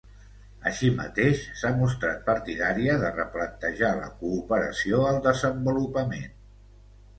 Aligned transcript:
Així 0.69 0.87
mateix, 1.01 1.43
s’ha 1.59 1.71
mostrat 1.81 2.23
partidària 2.31 2.97
de 3.05 3.13
replantejar 3.19 3.93
la 4.01 4.09
cooperació 4.25 5.05
al 5.13 5.23
desenvolupament. 5.31 6.37